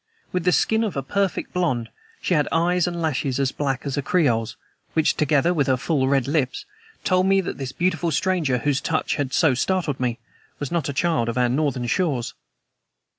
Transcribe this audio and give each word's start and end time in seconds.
With 0.31 0.45
the 0.45 0.51
skin 0.51 0.83
of 0.83 0.97
a 0.97 1.03
perfect 1.03 1.53
blonde, 1.53 1.89
she 2.23 2.33
had 2.33 2.47
eyes 2.51 2.87
and 2.87 2.99
lashes 2.99 3.39
as 3.39 3.51
black 3.51 3.85
as 3.85 3.97
a 3.97 4.01
Creole's, 4.01 4.55
which, 4.93 5.13
together 5.15 5.53
with 5.53 5.67
her 5.67 5.77
full 5.77 6.07
red 6.07 6.27
lips, 6.27 6.65
told 7.03 7.27
me 7.27 7.39
that 7.41 7.59
this 7.59 7.71
beautiful 7.71 8.09
stranger, 8.09 8.57
whose 8.57 8.81
touch 8.81 9.17
had 9.17 9.31
so 9.31 9.53
startled 9.53 9.99
me, 9.99 10.17
was 10.57 10.71
not 10.71 10.89
a 10.89 10.91
child 10.93 11.29
of 11.29 11.37
our 11.37 11.49
northern 11.49 11.85
shores. 11.85 12.33